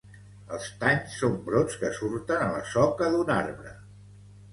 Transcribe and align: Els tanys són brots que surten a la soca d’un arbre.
Els 0.55 0.69
tanys 0.83 1.17
són 1.23 1.35
brots 1.49 1.77
que 1.81 1.91
surten 1.97 2.41
a 2.45 2.47
la 2.55 2.63
soca 2.71 3.11
d’un 3.17 3.31
arbre. 3.35 3.75